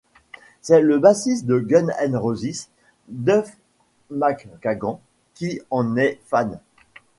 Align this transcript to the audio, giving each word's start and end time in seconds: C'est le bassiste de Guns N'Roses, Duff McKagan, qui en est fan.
C'est 0.61 0.81
le 0.81 0.97
bassiste 0.97 1.45
de 1.45 1.59
Guns 1.59 1.93
N'Roses, 2.07 2.69
Duff 3.07 3.55
McKagan, 4.09 4.99
qui 5.35 5.61
en 5.69 5.95
est 5.95 6.19
fan. 6.25 6.59